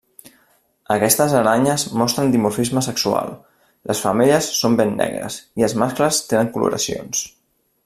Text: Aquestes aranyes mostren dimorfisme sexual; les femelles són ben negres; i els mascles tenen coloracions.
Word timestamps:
Aquestes 0.93 1.33
aranyes 1.39 1.83
mostren 2.01 2.31
dimorfisme 2.35 2.83
sexual; 2.87 3.29
les 3.91 4.03
femelles 4.07 4.49
són 4.63 4.81
ben 4.81 4.97
negres; 5.03 5.39
i 5.63 5.69
els 5.69 5.77
mascles 5.85 6.23
tenen 6.33 6.51
coloracions. 6.57 7.25